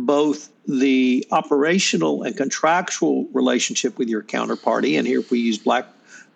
both 0.07 0.50
the 0.67 1.26
operational 1.31 2.23
and 2.23 2.37
contractual 2.37 3.26
relationship 3.33 3.99
with 3.99 4.09
your 4.09 4.23
counterparty, 4.23 4.99
and 4.99 5.07
here 5.07 5.23
we 5.31 5.38
use 5.38 5.59
Black 5.59 5.87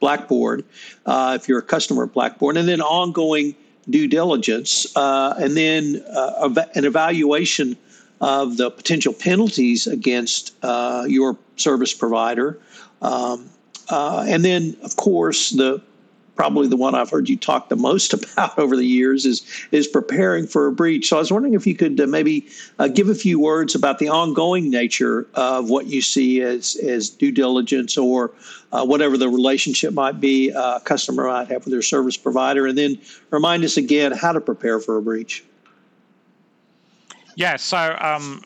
Blackbaud, 0.01 0.65
uh, 1.07 1.39
if 1.41 1.49
you're 1.49 1.61
a 1.61 1.63
customer 1.63 2.05
of 2.05 2.13
Blackbaud, 2.13 2.59
and 2.59 2.69
then 2.69 2.81
ongoing 2.81 3.55
due 3.89 4.09
diligence, 4.09 4.97
uh, 4.97 5.35
and 5.39 5.57
then 5.57 6.05
uh, 6.13 6.67
an 6.75 6.85
evaluation 6.85 7.77
of 8.21 8.57
the 8.57 8.71
potential 8.71 9.13
penalties 9.13 9.87
against 9.87 10.55
uh, 10.63 11.05
your 11.09 11.37
service 11.57 11.95
provider, 11.95 12.59
um, 13.01 13.49
uh, 13.91 14.25
and 14.29 14.45
then 14.45 14.77
of 14.83 14.97
course 14.97 15.51
the 15.51 15.81
probably 16.35 16.67
the 16.69 16.77
one 16.77 16.95
I've 16.95 17.11
heard 17.11 17.29
you 17.29 17.37
talk 17.37 17.69
the 17.69 17.77
most 17.77 18.13
about 18.33 18.59
over 18.59 18.77
the 18.77 18.87
years 18.87 19.27
is 19.27 19.43
is 19.71 19.87
preparing 19.87 20.47
for 20.47 20.67
a 20.67 20.73
breach. 20.73 21.09
So 21.09 21.17
I 21.17 21.19
was 21.19 21.33
wondering 21.33 21.55
if 21.55 21.67
you 21.67 21.75
could 21.75 22.01
uh, 22.01 22.07
maybe 22.07 22.47
uh, 22.79 22.89
give 22.89 23.09
a 23.09 23.15
few 23.15 23.39
words 23.39 23.75
about 23.75 23.99
the 23.99 24.09
ongoing 24.09 24.71
nature 24.71 25.27
of 25.35 25.71
what 25.71 25.87
you 25.87 26.03
see 26.03 26.41
as 26.43 26.77
as 26.77 27.11
due 27.11 27.33
diligence 27.33 27.97
or 27.97 28.31
uh, 28.73 28.85
whatever 28.85 29.19
the 29.19 29.29
relationship 29.29 29.93
might 29.93 30.21
be 30.21 30.51
a 30.51 30.81
customer 30.85 31.27
might 31.27 31.49
have 31.49 31.65
with 31.65 31.73
their 31.73 31.83
service 31.83 32.17
provider, 32.17 32.67
and 32.67 32.79
then 32.79 32.99
remind 33.31 33.65
us 33.65 33.77
again 33.77 34.13
how 34.13 34.33
to 34.33 34.41
prepare 34.41 34.81
for 34.81 34.97
a 34.97 35.03
breach. 35.03 35.45
Yeah, 37.35 37.57
so 37.57 37.97
um, 38.01 38.43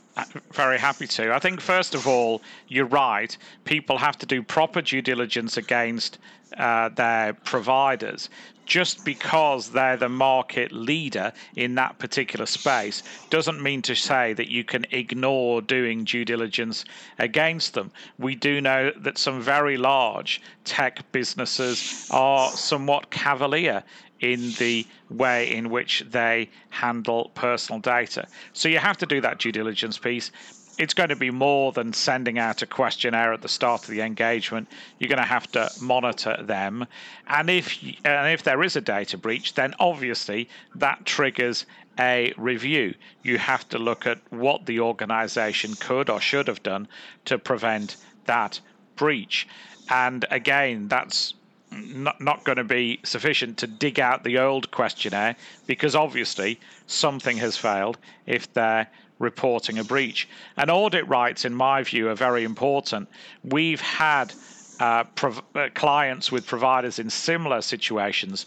very 0.52 0.78
happy 0.78 1.06
to. 1.06 1.34
I 1.34 1.38
think, 1.38 1.60
first 1.60 1.94
of 1.94 2.06
all, 2.06 2.42
you're 2.68 2.86
right. 2.86 3.36
People 3.64 3.98
have 3.98 4.16
to 4.18 4.26
do 4.26 4.42
proper 4.42 4.80
due 4.80 5.02
diligence 5.02 5.56
against 5.56 6.18
uh, 6.56 6.88
their 6.90 7.34
providers. 7.34 8.30
Just 8.64 9.04
because 9.04 9.70
they're 9.70 9.96
the 9.96 10.08
market 10.08 10.72
leader 10.72 11.32
in 11.54 11.76
that 11.76 11.98
particular 12.00 12.46
space 12.46 13.04
doesn't 13.30 13.62
mean 13.62 13.80
to 13.82 13.94
say 13.94 14.32
that 14.32 14.50
you 14.50 14.64
can 14.64 14.84
ignore 14.90 15.62
doing 15.62 16.02
due 16.02 16.24
diligence 16.24 16.84
against 17.20 17.74
them. 17.74 17.92
We 18.18 18.34
do 18.34 18.60
know 18.60 18.90
that 18.96 19.18
some 19.18 19.40
very 19.40 19.76
large 19.76 20.40
tech 20.64 21.00
businesses 21.12 22.08
are 22.10 22.50
somewhat 22.50 23.10
cavalier 23.10 23.84
in 24.20 24.52
the 24.52 24.86
way 25.10 25.52
in 25.52 25.70
which 25.70 26.04
they 26.10 26.48
handle 26.70 27.30
personal 27.34 27.80
data. 27.80 28.26
So 28.52 28.68
you 28.68 28.78
have 28.78 28.98
to 28.98 29.06
do 29.06 29.20
that 29.20 29.38
due 29.38 29.52
diligence 29.52 29.98
piece. 29.98 30.30
It's 30.78 30.94
going 30.94 31.08
to 31.08 31.16
be 31.16 31.30
more 31.30 31.72
than 31.72 31.94
sending 31.94 32.38
out 32.38 32.60
a 32.60 32.66
questionnaire 32.66 33.32
at 33.32 33.40
the 33.40 33.48
start 33.48 33.84
of 33.84 33.90
the 33.90 34.02
engagement. 34.02 34.68
You're 34.98 35.08
going 35.08 35.18
to 35.18 35.24
have 35.24 35.50
to 35.52 35.70
monitor 35.80 36.36
them, 36.42 36.86
and 37.26 37.48
if 37.48 37.82
and 38.04 38.30
if 38.30 38.42
there 38.42 38.62
is 38.62 38.76
a 38.76 38.82
data 38.82 39.16
breach, 39.16 39.54
then 39.54 39.74
obviously 39.80 40.50
that 40.74 41.06
triggers 41.06 41.64
a 41.98 42.34
review. 42.36 42.94
You 43.22 43.38
have 43.38 43.66
to 43.70 43.78
look 43.78 44.06
at 44.06 44.20
what 44.30 44.66
the 44.66 44.80
organization 44.80 45.74
could 45.76 46.10
or 46.10 46.20
should 46.20 46.46
have 46.48 46.62
done 46.62 46.88
to 47.24 47.38
prevent 47.38 47.96
that 48.26 48.60
breach. 48.96 49.48
And 49.88 50.24
again, 50.30 50.88
that's 50.88 51.34
not, 51.76 52.20
not 52.20 52.44
going 52.44 52.56
to 52.56 52.64
be 52.64 53.00
sufficient 53.04 53.58
to 53.58 53.66
dig 53.66 54.00
out 54.00 54.24
the 54.24 54.38
old 54.38 54.70
questionnaire 54.70 55.36
because 55.66 55.94
obviously 55.94 56.58
something 56.86 57.36
has 57.38 57.56
failed 57.56 57.98
if 58.26 58.52
they're 58.52 58.88
reporting 59.18 59.78
a 59.78 59.84
breach. 59.84 60.28
And 60.56 60.70
audit 60.70 61.06
rights, 61.08 61.44
in 61.44 61.54
my 61.54 61.82
view, 61.82 62.08
are 62.08 62.14
very 62.14 62.44
important. 62.44 63.08
We've 63.44 63.80
had 63.80 64.32
uh, 64.80 65.04
prov- 65.04 65.42
uh, 65.54 65.68
clients 65.74 66.30
with 66.30 66.46
providers 66.46 66.98
in 66.98 67.08
similar 67.10 67.62
situations 67.62 68.46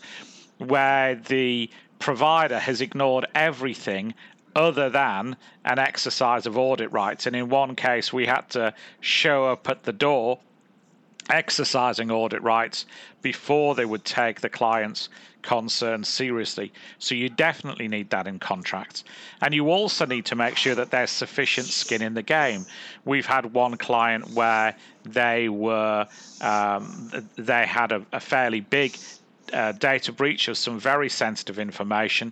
where 0.59 1.15
the 1.15 1.69
provider 1.97 2.59
has 2.59 2.81
ignored 2.81 3.25
everything 3.35 4.13
other 4.55 4.89
than 4.89 5.35
an 5.65 5.79
exercise 5.79 6.45
of 6.45 6.57
audit 6.57 6.91
rights. 6.91 7.25
And 7.25 7.35
in 7.35 7.49
one 7.49 7.75
case, 7.75 8.11
we 8.11 8.25
had 8.25 8.49
to 8.51 8.73
show 8.99 9.45
up 9.45 9.69
at 9.69 9.83
the 9.83 9.93
door 9.93 10.39
exercising 11.29 12.11
audit 12.11 12.41
rights 12.41 12.85
before 13.21 13.75
they 13.75 13.85
would 13.85 14.05
take 14.05 14.41
the 14.41 14.49
client's 14.49 15.09
concerns 15.41 16.07
seriously. 16.07 16.71
So 16.97 17.15
you 17.15 17.29
definitely 17.29 17.87
need 17.87 18.09
that 18.09 18.27
in 18.27 18.39
contracts. 18.39 19.03
And 19.41 19.53
you 19.53 19.69
also 19.69 20.05
need 20.05 20.25
to 20.25 20.35
make 20.35 20.57
sure 20.57 20.75
that 20.75 20.91
there's 20.91 21.11
sufficient 21.11 21.67
skin 21.67 22.01
in 22.01 22.13
the 22.13 22.23
game. 22.23 22.65
We've 23.05 23.25
had 23.25 23.53
one 23.53 23.77
client 23.77 24.31
where 24.31 24.75
they 25.03 25.49
were 25.49 26.07
um, 26.41 27.11
they 27.35 27.65
had 27.65 27.91
a, 27.91 28.05
a 28.13 28.19
fairly 28.19 28.61
big 28.61 28.97
uh, 29.53 29.71
data 29.73 30.11
breach 30.11 30.47
of 30.47 30.57
some 30.57 30.79
very 30.79 31.09
sensitive 31.09 31.59
information, 31.59 32.31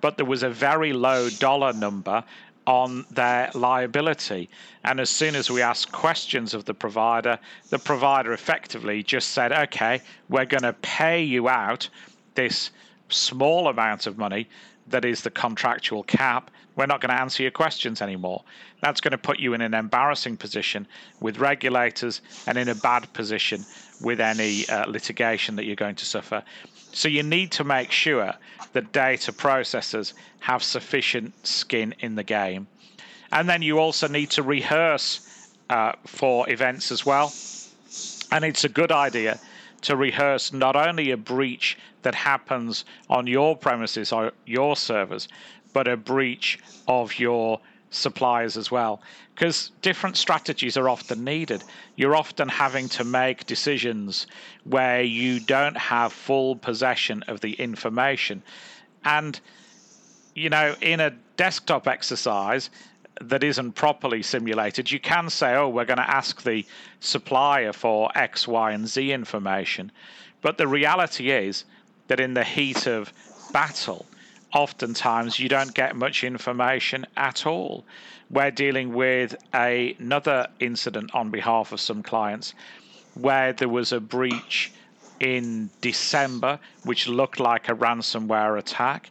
but 0.00 0.16
there 0.16 0.26
was 0.26 0.42
a 0.42 0.50
very 0.50 0.92
low 0.92 1.28
dollar 1.30 1.72
number 1.72 2.24
on 2.66 3.04
their 3.10 3.50
liability. 3.54 4.48
And 4.84 5.00
as 5.00 5.10
soon 5.10 5.34
as 5.34 5.50
we 5.50 5.62
asked 5.62 5.92
questions 5.92 6.54
of 6.54 6.64
the 6.64 6.74
provider, 6.74 7.38
the 7.70 7.78
provider 7.78 8.32
effectively 8.32 9.02
just 9.02 9.30
said, 9.30 9.52
okay, 9.52 10.00
we're 10.28 10.46
going 10.46 10.62
to 10.62 10.72
pay 10.74 11.22
you 11.22 11.48
out 11.48 11.88
this 12.34 12.70
small 13.08 13.68
amount 13.68 14.06
of 14.06 14.18
money 14.18 14.48
that 14.88 15.04
is 15.04 15.22
the 15.22 15.30
contractual 15.30 16.02
cap, 16.02 16.50
we're 16.76 16.86
not 16.86 17.00
going 17.00 17.14
to 17.14 17.20
answer 17.20 17.42
your 17.42 17.52
questions 17.52 18.02
anymore. 18.02 18.42
That's 18.82 19.00
going 19.00 19.12
to 19.12 19.18
put 19.18 19.38
you 19.38 19.54
in 19.54 19.60
an 19.60 19.74
embarrassing 19.74 20.36
position 20.36 20.86
with 21.20 21.38
regulators 21.38 22.20
and 22.46 22.58
in 22.58 22.68
a 22.68 22.74
bad 22.74 23.12
position 23.12 23.64
with 24.00 24.20
any 24.20 24.68
uh, 24.68 24.86
litigation 24.86 25.56
that 25.56 25.64
you're 25.64 25.76
going 25.76 25.94
to 25.96 26.04
suffer. 26.04 26.42
So 26.92 27.08
you 27.08 27.22
need 27.22 27.52
to 27.52 27.64
make 27.64 27.90
sure 27.90 28.34
that 28.72 28.92
data 28.92 29.32
processors 29.32 30.12
have 30.40 30.62
sufficient 30.62 31.46
skin 31.46 31.94
in 32.00 32.16
the 32.16 32.24
game. 32.24 32.66
And 33.32 33.48
then 33.48 33.62
you 33.62 33.78
also 33.78 34.08
need 34.08 34.30
to 34.30 34.42
rehearse 34.42 35.20
uh, 35.70 35.92
for 36.06 36.48
events 36.50 36.92
as 36.92 37.06
well. 37.06 37.32
And 38.30 38.44
it's 38.44 38.64
a 38.64 38.68
good 38.68 38.92
idea 38.92 39.38
to 39.82 39.96
rehearse 39.96 40.52
not 40.52 40.76
only 40.76 41.10
a 41.10 41.16
breach 41.16 41.78
that 42.02 42.14
happens 42.14 42.84
on 43.08 43.26
your 43.26 43.56
premises 43.56 44.12
or 44.12 44.32
your 44.46 44.76
servers, 44.76 45.28
but 45.74 45.86
a 45.86 45.98
breach 45.98 46.58
of 46.88 47.18
your 47.18 47.60
suppliers 47.90 48.56
as 48.56 48.70
well. 48.70 49.02
Because 49.34 49.72
different 49.82 50.16
strategies 50.16 50.78
are 50.78 50.88
often 50.88 51.22
needed. 51.24 51.62
You're 51.96 52.16
often 52.16 52.48
having 52.48 52.88
to 52.90 53.04
make 53.04 53.44
decisions 53.44 54.26
where 54.64 55.02
you 55.02 55.40
don't 55.40 55.76
have 55.76 56.12
full 56.12 56.56
possession 56.56 57.22
of 57.28 57.40
the 57.40 57.52
information. 57.52 58.42
And, 59.04 59.38
you 60.34 60.48
know, 60.48 60.74
in 60.80 61.00
a 61.00 61.10
desktop 61.36 61.86
exercise, 61.86 62.70
that 63.20 63.44
isn't 63.44 63.72
properly 63.72 64.22
simulated, 64.22 64.90
you 64.90 64.98
can 64.98 65.30
say, 65.30 65.54
oh, 65.54 65.68
we're 65.68 65.84
going 65.84 65.98
to 65.98 66.10
ask 66.10 66.42
the 66.42 66.66
supplier 67.00 67.72
for 67.72 68.10
X, 68.16 68.48
Y, 68.48 68.72
and 68.72 68.88
Z 68.88 69.12
information. 69.12 69.92
But 70.42 70.58
the 70.58 70.66
reality 70.66 71.30
is 71.30 71.64
that 72.08 72.20
in 72.20 72.34
the 72.34 72.44
heat 72.44 72.86
of 72.86 73.12
battle, 73.52 74.04
oftentimes 74.54 75.38
you 75.38 75.48
don't 75.48 75.74
get 75.74 75.96
much 75.96 76.24
information 76.24 77.06
at 77.16 77.46
all. 77.46 77.84
We're 78.30 78.50
dealing 78.50 78.94
with 78.94 79.36
a, 79.54 79.96
another 79.98 80.48
incident 80.60 81.14
on 81.14 81.30
behalf 81.30 81.72
of 81.72 81.80
some 81.80 82.02
clients 82.02 82.54
where 83.14 83.52
there 83.52 83.68
was 83.68 83.92
a 83.92 84.00
breach 84.00 84.72
in 85.20 85.70
December, 85.80 86.58
which 86.84 87.06
looked 87.06 87.40
like 87.40 87.68
a 87.68 87.74
ransomware 87.74 88.58
attack 88.58 89.10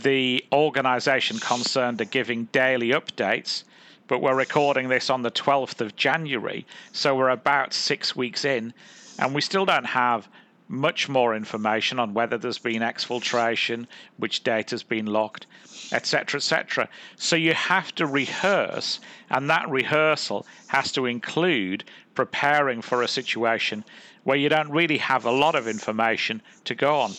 the 0.00 0.44
organization 0.52 1.38
concerned 1.38 2.00
are 2.00 2.06
giving 2.06 2.44
daily 2.46 2.90
updates, 2.90 3.64
but 4.08 4.20
we're 4.20 4.34
recording 4.34 4.88
this 4.88 5.10
on 5.10 5.22
the 5.22 5.30
12th 5.30 5.80
of 5.80 5.96
January, 5.96 6.66
so 6.92 7.14
we're 7.14 7.28
about 7.30 7.74
six 7.74 8.16
weeks 8.16 8.44
in, 8.44 8.72
and 9.18 9.34
we 9.34 9.40
still 9.40 9.64
don't 9.64 9.86
have 9.86 10.28
much 10.72 11.06
more 11.06 11.36
information 11.36 11.98
on 11.98 12.14
whether 12.14 12.38
there's 12.38 12.58
been 12.58 12.80
exfiltration, 12.80 13.86
which 14.16 14.42
data's 14.42 14.82
been 14.82 15.04
locked, 15.04 15.46
etc., 15.92 16.38
etc. 16.38 16.88
So 17.16 17.36
you 17.36 17.52
have 17.52 17.94
to 17.96 18.06
rehearse, 18.06 18.98
and 19.30 19.50
that 19.50 19.68
rehearsal 19.68 20.46
has 20.68 20.90
to 20.92 21.04
include 21.04 21.84
preparing 22.14 22.80
for 22.80 23.02
a 23.02 23.08
situation 23.08 23.84
where 24.24 24.38
you 24.38 24.48
don't 24.48 24.70
really 24.70 24.96
have 24.96 25.26
a 25.26 25.30
lot 25.30 25.54
of 25.54 25.68
information 25.68 26.40
to 26.64 26.74
go 26.74 27.00
on. 27.00 27.12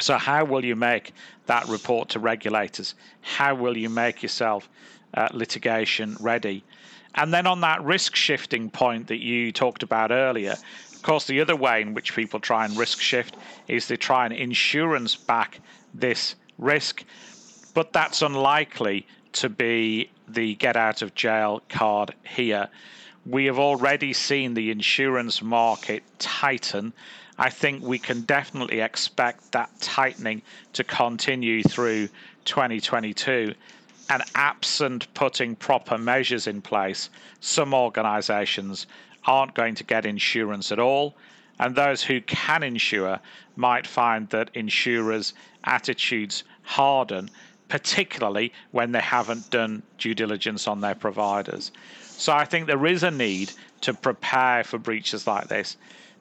So, 0.00 0.16
how 0.16 0.44
will 0.46 0.64
you 0.64 0.74
make 0.74 1.12
that 1.46 1.68
report 1.68 2.08
to 2.10 2.18
regulators? 2.18 2.94
How 3.20 3.54
will 3.54 3.76
you 3.76 3.90
make 3.90 4.22
yourself 4.22 4.68
uh, 5.12 5.28
litigation 5.32 6.16
ready? 6.18 6.64
And 7.16 7.32
then 7.32 7.46
on 7.46 7.60
that 7.60 7.82
risk 7.84 8.16
shifting 8.16 8.70
point 8.70 9.06
that 9.06 9.22
you 9.22 9.52
talked 9.52 9.84
about 9.84 10.10
earlier, 10.10 10.56
course, 11.04 11.26
the 11.26 11.40
other 11.40 11.56
way 11.56 11.80
in 11.80 11.94
which 11.94 12.14
people 12.14 12.40
try 12.40 12.64
and 12.64 12.76
risk 12.76 13.00
shift 13.00 13.36
is 13.68 13.86
they 13.86 13.96
try 13.96 14.24
and 14.24 14.34
insurance 14.34 15.14
back 15.14 15.60
this 15.94 16.34
risk, 16.58 17.04
but 17.74 17.92
that's 17.92 18.22
unlikely 18.22 19.06
to 19.32 19.48
be 19.48 20.10
the 20.28 20.54
get 20.56 20.76
out 20.76 21.02
of 21.02 21.14
jail 21.14 21.62
card 21.68 22.14
here. 22.24 22.68
We 23.26 23.46
have 23.46 23.58
already 23.58 24.12
seen 24.12 24.54
the 24.54 24.70
insurance 24.70 25.40
market 25.42 26.02
tighten 26.18 26.92
I 27.36 27.50
think 27.50 27.82
we 27.82 27.98
can 27.98 28.22
definitely 28.22 28.80
expect 28.80 29.52
that 29.52 29.70
tightening 29.80 30.42
to 30.74 30.84
continue 30.84 31.62
through 31.62 32.08
2022. 32.44 33.54
And 34.10 34.22
absent 34.34 35.12
putting 35.14 35.56
proper 35.56 35.96
measures 35.98 36.46
in 36.46 36.60
place, 36.60 37.08
some 37.40 37.72
organizations 37.74 38.86
aren't 39.26 39.54
going 39.54 39.74
to 39.76 39.84
get 39.84 40.06
insurance 40.06 40.72
at 40.72 40.78
all. 40.78 41.14
And 41.58 41.74
those 41.74 42.02
who 42.02 42.20
can 42.20 42.62
insure 42.62 43.20
might 43.56 43.86
find 43.86 44.28
that 44.30 44.50
insurers' 44.54 45.34
attitudes 45.62 46.44
harden, 46.62 47.30
particularly 47.68 48.52
when 48.72 48.92
they 48.92 49.00
haven't 49.00 49.50
done 49.50 49.82
due 49.98 50.14
diligence 50.14 50.66
on 50.66 50.80
their 50.80 50.94
providers. 50.94 51.70
So 52.00 52.32
I 52.32 52.44
think 52.44 52.66
there 52.66 52.86
is 52.86 53.02
a 53.02 53.10
need 53.10 53.52
to 53.82 53.94
prepare 53.94 54.64
for 54.64 54.78
breaches 54.78 55.26
like 55.26 55.48
this. 55.48 55.76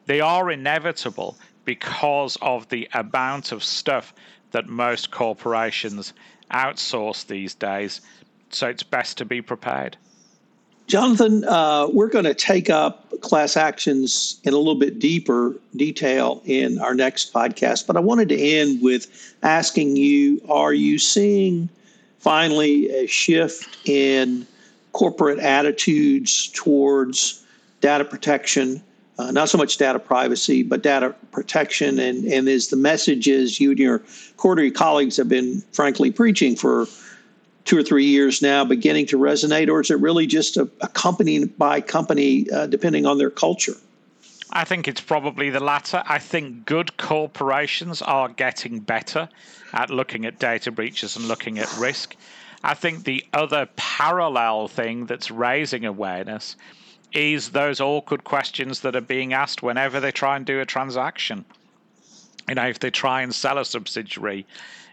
They 0.06 0.22
are 0.22 0.52
inevitable 0.52 1.38
because 1.66 2.38
of 2.42 2.68
the 2.70 2.90
amount 2.94 3.52
of 3.52 3.64
stuff 3.64 4.14
that 4.52 4.68
most 4.68 5.12
corporations 5.12 6.14
outsource 6.52 7.26
these 7.26 7.56
days. 7.56 8.02
So 8.50 8.68
it's 8.68 8.84
best 8.84 9.18
to 9.18 9.26
be 9.26 9.42
prepared. 9.42 9.98
Jonathan, 10.88 11.44
uh, 11.46 11.88
we're 11.92 12.10
going 12.10 12.26
to 12.26 12.34
take 12.34 12.70
up 12.70 13.10
class 13.22 13.56
actions 13.56 14.40
in 14.44 14.54
a 14.54 14.58
little 14.58 14.76
bit 14.76 15.00
deeper 15.00 15.56
detail 15.76 16.42
in 16.46 16.80
our 16.80 16.94
next 16.94 17.34
podcast, 17.34 17.88
but 17.88 17.96
I 17.96 18.02
wanted 18.02 18.30
to 18.30 18.38
end 18.38 18.82
with 18.82 19.36
asking 19.44 19.96
you 19.96 20.42
Are 20.50 20.74
you 20.74 21.00
seeing 21.00 21.70
finally 22.20 22.90
a 22.90 23.08
shift 23.08 23.78
in 23.88 24.46
corporate 24.92 25.40
attitudes 25.40 26.50
towards 26.54 27.44
data 27.82 28.06
protection? 28.06 28.82
uh, 29.20 29.32
not 29.32 29.50
so 29.50 29.58
much 29.58 29.78
data 29.78 30.00
privacy, 30.00 30.64
but 30.64 30.82
data 30.82 31.14
protection. 31.32 32.00
And, 32.00 32.26
and 32.26 32.48
as 32.48 32.70
the 32.70 32.76
messages 32.76 33.60
you 33.60 33.72
and 33.72 33.80
your 33.80 34.00
Cordery 34.38 34.74
colleagues 34.74 35.18
have 35.18 35.30
been, 35.30 35.62
frankly, 35.72 36.12
preaching 36.12 36.56
for 36.56 36.88
two 37.74 37.80
or 37.80 37.84
three 37.84 38.06
years 38.06 38.40
now 38.40 38.64
beginning 38.64 39.08
to 39.08 39.18
resonate, 39.18 39.68
or 39.68 39.82
is 39.82 39.90
it 39.90 40.00
really 40.00 40.28
just 40.28 40.58
a, 40.58 40.70
a 40.82 40.88
company 40.90 41.46
by 41.46 41.82
company, 41.82 42.48
uh, 42.52 42.68
depending 42.68 43.08
on 43.08 43.18
their 43.18 43.32
culture? 43.32 43.74
I 44.52 44.64
think 44.64 44.88
it's 44.88 45.02
probably 45.02 45.50
the 45.50 45.60
latter. 45.60 46.04
I 46.06 46.20
think 46.20 46.68
good 46.68 46.96
corporations 46.98 48.04
are 48.04 48.30
getting 48.30 48.78
better 48.78 49.28
at 49.74 49.90
looking 49.90 50.28
at 50.28 50.38
data 50.38 50.72
breaches 50.72 51.16
and 51.16 51.28
looking 51.28 51.58
at 51.58 51.76
risk. 51.80 52.16
I 52.64 52.76
think 52.76 53.06
the 53.06 53.26
other 53.34 53.68
parallel 53.76 54.68
thing 54.68 55.08
that's 55.08 55.32
raising 55.32 55.84
awareness 55.84 56.56
is 57.12 57.50
those 57.50 57.82
awkward 57.82 58.24
questions 58.24 58.82
that 58.82 58.96
are 58.96 59.02
being 59.02 59.34
asked 59.34 59.64
whenever 59.64 60.00
they 60.00 60.12
try 60.12 60.36
and 60.36 60.46
do 60.46 60.60
a 60.60 60.66
transaction. 60.66 61.44
You 62.48 62.54
know, 62.54 62.68
if 62.68 62.78
they 62.78 62.92
try 62.92 63.24
and 63.24 63.34
sell 63.34 63.58
a 63.58 63.66
subsidiary, 63.66 64.46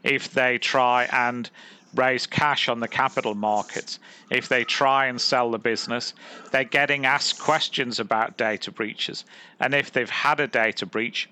if 0.02 0.32
they 0.32 0.56
try 0.56 1.04
and 1.12 1.50
raise 1.94 2.26
cash 2.26 2.68
on 2.68 2.81
the 2.81 2.88
capital 2.88 3.35
markets, 3.35 3.98
if 4.31 4.48
they 4.48 4.64
try 4.64 5.07
and 5.07 5.20
sell 5.20 5.50
the 5.50 5.59
business, 5.59 6.14
they're 6.53 6.64
getting 6.64 7.07
asked 7.07 7.40
questions 7.40 7.98
about 7.98 8.37
data 8.37 8.70
breaches. 8.70 9.24
And 9.59 9.74
if 9.74 9.92
they've 9.92 10.11
had 10.11 10.40
a 10.40 10.46
data 10.46 10.87
breach, 10.87 11.29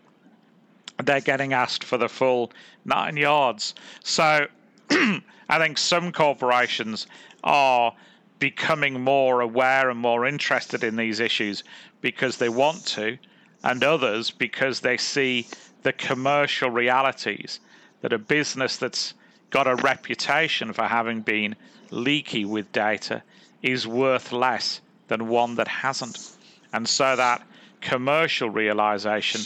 they're 1.05 1.21
getting 1.21 1.53
asked 1.53 1.85
for 1.85 1.97
the 1.97 2.09
full 2.09 2.53
nine 2.85 3.17
yards. 3.17 3.75
So 4.03 4.47
I 4.91 5.59
think 5.59 5.79
some 5.79 6.13
corporations 6.13 7.07
are 7.45 7.95
becoming 8.39 9.01
more 9.01 9.41
aware 9.41 9.91
and 9.91 9.99
more 9.99 10.27
interested 10.27 10.85
in 10.85 10.97
these 10.97 11.21
issues 11.21 11.65
because 12.01 12.37
they 12.37 12.49
want 12.49 12.85
to, 12.87 13.19
and 13.65 13.83
others 13.83 14.31
because 14.31 14.81
they 14.81 14.97
see 14.97 15.47
the 15.83 15.93
commercial 15.93 16.71
realities 16.71 17.61
that 18.01 18.13
a 18.13 18.19
business 18.19 18.77
that's 18.77 19.15
got 19.51 19.67
a 19.67 19.75
reputation 19.77 20.73
for 20.73 20.85
having 20.85 21.23
been 21.23 21.57
leaky 21.91 22.45
with 22.45 22.71
data 22.73 23.23
is 23.63 23.87
worth 23.87 24.33
less 24.33 24.81
than 25.09 25.29
one 25.29 25.55
that 25.57 25.69
hasn't. 25.69 26.37
And 26.73 26.89
so 26.89 27.17
that 27.17 27.43
commercial 27.81 28.51
realization 28.51 29.41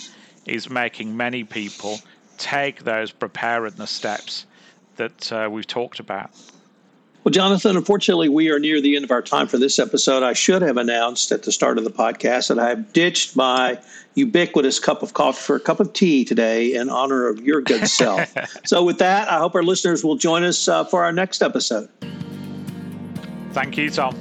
is 0.47 0.69
making 0.69 1.17
many 1.17 1.45
people 1.45 1.99
take 2.39 2.83
those 2.83 3.13
preparedness 3.13 3.91
steps 3.91 4.47
that 4.97 5.33
uh, 5.33 5.49
we've 5.51 5.67
talked 5.67 6.01
about. 6.01 6.31
Well, 7.25 7.31
Jonathan, 7.31 7.77
unfortunately, 7.77 8.29
we 8.29 8.51
are 8.51 8.59
near 8.59 8.81
the 8.81 8.97
end 8.97 9.05
of 9.05 9.13
our 9.13 9.23
time 9.23 9.47
for 9.47 9.57
this 9.57 9.79
episode. 9.79 10.25
I 10.25 10.33
should 10.33 10.61
have 10.63 10.77
announced 10.77 11.31
at 11.31 11.45
the 11.45 11.53
start 11.53 11.79
of 11.79 11.85
the 11.85 11.91
podcast 11.91 12.49
that 12.49 12.59
I've 12.59 12.93
ditched 12.93 13.37
my 13.37 13.79
ubiquitous 14.17 14.81
cup 14.81 15.05
of 15.05 15.15
coffee 15.15 15.41
for 15.41 15.55
a 15.55 15.61
cup 15.61 15.79
of 15.79 15.93
tea 15.93 16.25
today 16.25 16.75
in 16.75 16.91
honor 16.91 17.29
of 17.29 17.41
your 17.41 17.61
good 17.61 17.87
self. 17.87 18.35
so, 18.65 18.83
with 18.83 18.99
that, 18.99 19.29
I 19.29 19.39
hope 19.39 19.55
our 19.55 19.63
listeners 19.63 20.03
will 20.03 20.17
join 20.17 20.43
us 20.43 20.67
uh, 20.67 20.85
for 20.85 21.05
our 21.05 21.13
next 21.13 21.43
episode. 21.43 21.89
Thank 23.53 23.77
you, 23.77 23.89
Tom. 23.89 24.17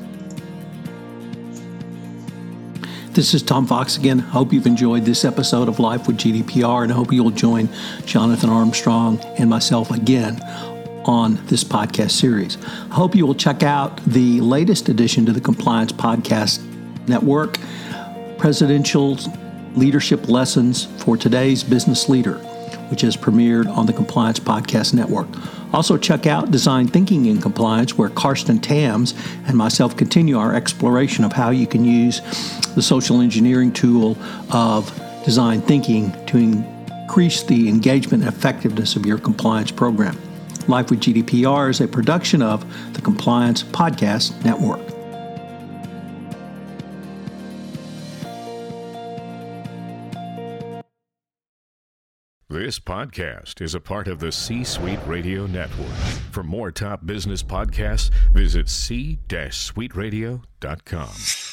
This 3.14 3.34
is 3.34 3.42
Tom 3.42 3.66
Fox 3.66 3.98
again. 3.98 4.20
Hope 4.20 4.54
you've 4.54 4.68
enjoyed 4.68 5.06
this 5.06 5.26
episode 5.26 5.68
of 5.68 5.80
Life 5.80 6.08
with 6.08 6.18
GDPR 6.18 6.84
and 6.84 6.92
I 6.92 6.96
hope 6.96 7.12
you'll 7.12 7.32
join 7.32 7.68
Jonathan 8.06 8.50
Armstrong 8.50 9.20
and 9.38 9.50
myself 9.50 9.92
again 9.92 10.40
on 11.06 11.44
this 11.48 11.64
podcast 11.64 12.12
series. 12.12 12.58
I 12.64 12.96
hope 12.96 13.16
you 13.16 13.26
will 13.26 13.36
check 13.36 13.64
out 13.64 14.04
the 14.06 14.42
latest 14.42 14.90
addition 14.90 15.26
to 15.26 15.32
the 15.32 15.42
Compliance 15.42 15.92
Podcast 15.92 16.62
Network, 17.08 17.58
Presidential 18.38 19.18
Leadership 19.76 20.28
Lessons 20.28 20.86
for 21.04 21.18
Today's 21.18 21.64
Business 21.64 22.10
Leader, 22.10 22.36
which 22.90 23.04
is 23.04 23.16
premiered 23.16 23.68
on 23.68 23.86
the 23.86 23.94
Compliance 23.94 24.40
Podcast 24.40 24.94
Network. 24.94 25.28
Also, 25.74 25.98
check 25.98 26.28
out 26.28 26.52
Design 26.52 26.88
Thinking 26.88 27.28
in 27.28 27.42
Compliance, 27.42 27.98
where 27.98 28.10
Karsten 28.10 28.60
Tams 28.60 29.14
and 29.48 29.56
myself 29.56 29.96
continue 29.96 30.38
our 30.38 30.54
exploration 30.54 31.24
of 31.24 31.32
how 31.32 31.50
you 31.50 31.66
can 31.66 31.86
use 31.86 32.20
the 32.76 32.82
social 32.82 33.22
engineering 33.22 33.72
tool 33.72 34.18
of 34.52 34.94
design 35.24 35.62
thinking 35.62 36.12
to 36.26 36.38
increase 36.38 37.44
the 37.44 37.70
engagement 37.70 38.24
and 38.24 38.34
effectiveness 38.34 38.96
of 38.96 39.06
your 39.06 39.18
compliance 39.18 39.72
program. 39.72 40.18
Life 40.72 40.90
with 40.90 41.02
GDPR 41.02 41.70
is 41.70 41.82
a 41.82 41.88
production 41.88 42.42
of 42.42 42.66
the 42.94 43.02
Compliance 43.02 43.62
Podcast 43.62 44.46
Network. 44.46 44.80
This 52.48 52.80
podcast 52.80 53.62
is 53.62 53.76
a 53.76 53.82
part 53.82 54.08
of 54.08 54.20
the 54.20 54.32
C 54.32 54.64
Suite 54.64 55.06
Radio 55.06 55.46
Network. 55.46 55.92
For 56.32 56.42
more 56.42 56.72
top 56.72 57.06
business 57.06 57.44
podcasts, 57.44 58.10
visit 58.32 58.70
c-suiteradio.com. 58.70 61.51